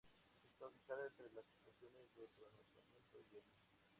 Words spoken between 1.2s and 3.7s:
las estaciones de Pronunciamiento y Elisa.